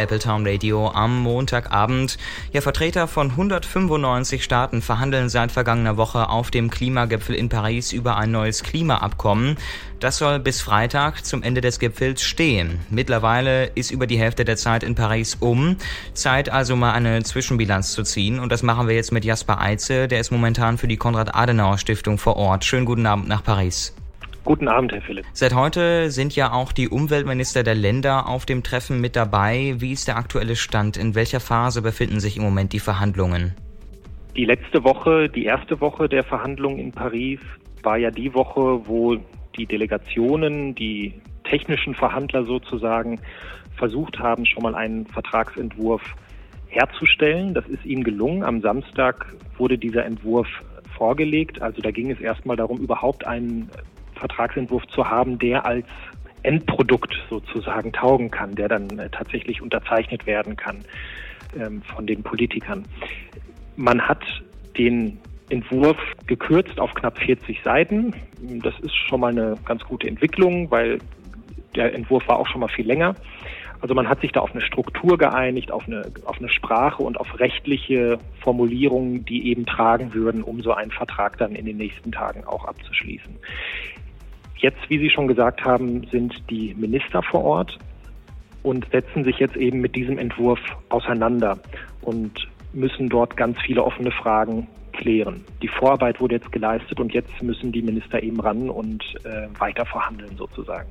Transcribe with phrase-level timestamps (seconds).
[0.00, 2.16] Appletown Radio am Montagabend.
[2.52, 8.16] Ja, Vertreter von 195 Staaten verhandeln seit vergangener Woche auf dem Klimagipfel in Paris über
[8.16, 9.56] ein neues Klimaabkommen.
[10.00, 12.80] Das soll bis Freitag zum Ende des Gipfels stehen.
[12.88, 15.76] Mittlerweile ist über die Hälfte der Zeit in Paris um.
[16.14, 18.40] Zeit also mal eine Zwischenbilanz zu ziehen.
[18.40, 20.08] Und das machen wir jetzt mit Jasper Eitze.
[20.08, 22.64] Der ist momentan für die Konrad-Adenauer-Stiftung vor Ort.
[22.64, 23.92] Schönen guten Abend nach Paris.
[24.50, 25.24] Guten Abend, Herr Philipp.
[25.32, 29.76] Seit heute sind ja auch die Umweltminister der Länder auf dem Treffen mit dabei.
[29.78, 30.96] Wie ist der aktuelle Stand?
[30.96, 33.54] In welcher Phase befinden sich im Moment die Verhandlungen?
[34.34, 37.38] Die letzte Woche, die erste Woche der Verhandlungen in Paris
[37.84, 39.18] war ja die Woche, wo
[39.56, 43.20] die Delegationen, die technischen Verhandler sozusagen,
[43.76, 46.02] versucht haben, schon mal einen Vertragsentwurf
[46.66, 47.54] herzustellen.
[47.54, 48.42] Das ist ihnen gelungen.
[48.42, 50.48] Am Samstag wurde dieser Entwurf
[50.98, 51.62] vorgelegt.
[51.62, 53.70] Also da ging es erstmal darum, überhaupt einen
[54.20, 55.86] Vertragsentwurf zu haben, der als
[56.42, 60.84] Endprodukt sozusagen taugen kann, der dann äh, tatsächlich unterzeichnet werden kann
[61.58, 62.84] ähm, von den Politikern.
[63.76, 64.22] Man hat
[64.78, 65.18] den
[65.50, 68.14] Entwurf gekürzt auf knapp 40 Seiten.
[68.62, 70.98] Das ist schon mal eine ganz gute Entwicklung, weil
[71.74, 73.14] der Entwurf war auch schon mal viel länger.
[73.80, 77.18] Also man hat sich da auf eine Struktur geeinigt, auf eine, auf eine Sprache und
[77.18, 82.12] auf rechtliche Formulierungen, die eben tragen würden, um so einen Vertrag dann in den nächsten
[82.12, 83.36] Tagen auch abzuschließen.
[84.60, 87.78] Jetzt, wie Sie schon gesagt haben, sind die Minister vor Ort
[88.62, 91.58] und setzen sich jetzt eben mit diesem Entwurf auseinander
[92.02, 95.44] und müssen dort ganz viele offene Fragen klären.
[95.62, 99.86] Die Vorarbeit wurde jetzt geleistet und jetzt müssen die Minister eben ran und äh, weiter
[99.86, 100.90] verhandeln sozusagen.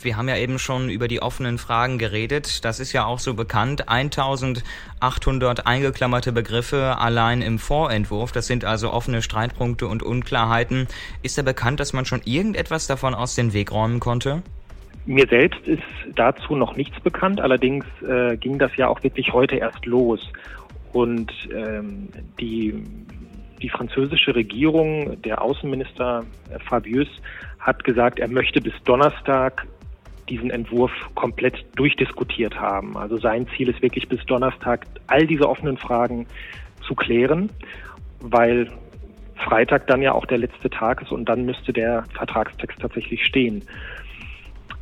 [0.00, 2.64] Wir haben ja eben schon über die offenen Fragen geredet.
[2.64, 3.88] Das ist ja auch so bekannt.
[3.88, 8.32] 1800 eingeklammerte Begriffe allein im Vorentwurf.
[8.32, 10.88] Das sind also offene Streitpunkte und Unklarheiten.
[11.22, 14.42] Ist da bekannt, dass man schon irgendetwas davon aus dem Weg räumen konnte?
[15.06, 15.82] Mir selbst ist
[16.14, 17.40] dazu noch nichts bekannt.
[17.40, 20.20] Allerdings äh, ging das ja auch wirklich heute erst los.
[20.92, 22.08] Und ähm,
[22.40, 22.84] die,
[23.60, 26.24] die französische Regierung, der Außenminister
[26.68, 27.08] Fabius,
[27.58, 29.66] hat gesagt, er möchte bis Donnerstag
[30.28, 32.96] diesen Entwurf komplett durchdiskutiert haben.
[32.96, 36.26] Also sein Ziel ist wirklich bis Donnerstag all diese offenen Fragen
[36.86, 37.50] zu klären,
[38.20, 38.70] weil
[39.36, 43.64] Freitag dann ja auch der letzte Tag ist und dann müsste der Vertragstext tatsächlich stehen.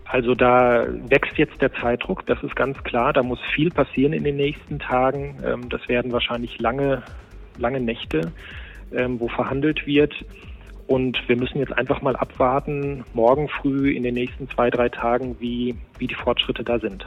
[0.04, 3.14] Also da wächst jetzt der Zeitdruck, das ist ganz klar.
[3.14, 5.38] Da muss viel passieren in den nächsten Tagen.
[5.42, 7.02] Ähm, das werden wahrscheinlich lange,
[7.56, 8.30] lange Nächte,
[8.94, 10.14] ähm, wo verhandelt wird.
[10.86, 15.36] Und wir müssen jetzt einfach mal abwarten, morgen früh in den nächsten zwei, drei Tagen,
[15.38, 17.06] wie, wie die Fortschritte da sind.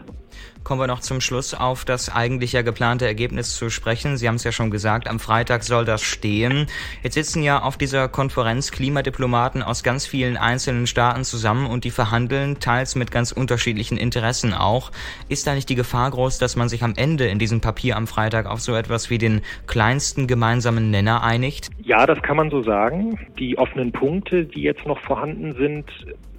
[0.64, 4.16] Kommen wir noch zum Schluss auf das eigentlich ja geplante Ergebnis zu sprechen.
[4.16, 6.68] Sie haben es ja schon gesagt, am Freitag soll das stehen.
[7.04, 11.92] Jetzt sitzen ja auf dieser Konferenz Klimadiplomaten aus ganz vielen einzelnen Staaten zusammen und die
[11.92, 14.92] verhandeln, teils mit ganz unterschiedlichen Interessen auch.
[15.28, 18.08] Ist da nicht die Gefahr groß, dass man sich am Ende in diesem Papier am
[18.08, 21.70] Freitag auf so etwas wie den kleinsten gemeinsamen Nenner einigt?
[21.84, 23.20] Ja, das kann man so sagen.
[23.38, 25.86] Die offenen Punkte, die jetzt noch vorhanden sind,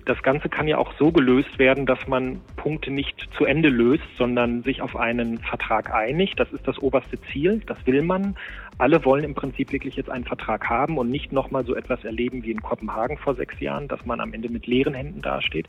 [0.06, 4.05] das Ganze kann ja auch so gelöst werden, dass man Punkte nicht zu Ende löst,
[4.17, 6.39] sondern sich auf einen Vertrag einigt.
[6.39, 7.61] Das ist das oberste Ziel.
[7.67, 8.37] Das will man.
[8.78, 12.45] Alle wollen im Prinzip wirklich jetzt einen Vertrag haben und nicht nochmal so etwas erleben
[12.45, 15.66] wie in Kopenhagen vor sechs Jahren, dass man am Ende mit leeren Händen dasteht.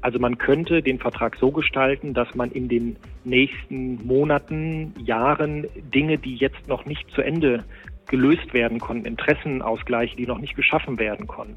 [0.00, 6.18] Also man könnte den Vertrag so gestalten, dass man in den nächsten Monaten, Jahren Dinge,
[6.18, 7.64] die jetzt noch nicht zu Ende
[8.08, 11.56] gelöst werden konnten, Interessenausgleiche, die noch nicht geschaffen werden konnten,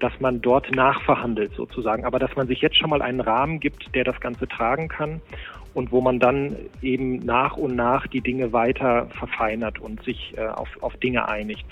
[0.00, 3.94] dass man dort nachverhandelt sozusagen, aber dass man sich jetzt schon mal einen Rahmen gibt,
[3.94, 5.20] der das Ganze tragen kann
[5.74, 10.46] und wo man dann eben nach und nach die Dinge weiter verfeinert und sich äh,
[10.46, 11.64] auf, auf Dinge einigt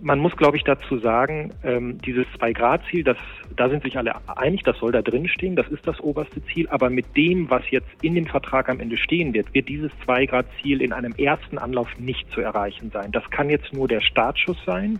[0.00, 4.78] man muss, glaube ich, dazu sagen, ähm, dieses Zwei-Grad-Ziel, da sind sich alle einig, das
[4.78, 6.68] soll da drin stehen, das ist das oberste Ziel.
[6.68, 10.82] Aber mit dem, was jetzt in dem Vertrag am Ende stehen wird, wird dieses Zwei-Grad-Ziel
[10.82, 13.12] in einem ersten Anlauf nicht zu erreichen sein.
[13.12, 14.98] Das kann jetzt nur der Startschuss sein.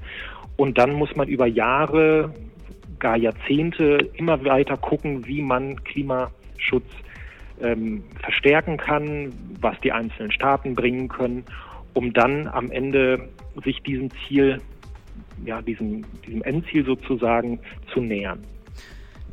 [0.56, 2.34] Und dann muss man über Jahre,
[2.98, 6.90] gar Jahrzehnte immer weiter gucken, wie man Klimaschutz
[7.60, 11.44] ähm, verstärken kann, was die einzelnen Staaten bringen können,
[11.94, 13.28] um dann am Ende
[13.64, 14.60] sich diesem Ziel,
[15.44, 17.58] ja, diesem, diesem Endziel sozusagen
[17.92, 18.44] zu nähern.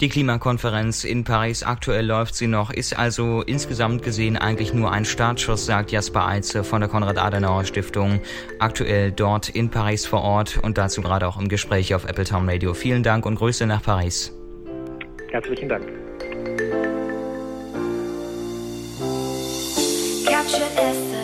[0.02, 5.06] Die Klimakonferenz in Paris, aktuell läuft sie noch, ist also insgesamt gesehen eigentlich nur ein
[5.06, 8.20] Startschuss, sagt Jasper Eitze von der Konrad-Adenauer-Stiftung,
[8.60, 12.50] aktuell dort in Paris vor Ort und dazu gerade auch im Gespräch auf Apple Town
[12.50, 12.74] Radio.
[12.74, 14.38] Vielen Dank und Grüße nach Paris.
[15.32, 15.86] Herzlichen Dank.
[20.26, 21.15] Capture